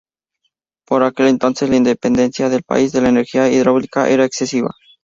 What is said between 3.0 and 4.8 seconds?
la energía hidráulica era excesiva.